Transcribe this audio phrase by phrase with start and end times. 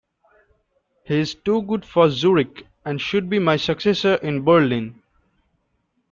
[1.03, 4.99] He's too good for Zurich, and should be my successor in Berlin.